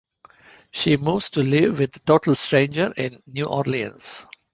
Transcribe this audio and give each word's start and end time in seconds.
She 0.71 0.97
moves 0.97 1.29
to 1.29 1.43
live 1.43 1.77
with 1.77 1.95
a 1.95 1.99
total 1.99 2.33
stranger 2.33 2.91
in 2.97 3.21
New 3.27 3.45
Orleans. 3.45 4.25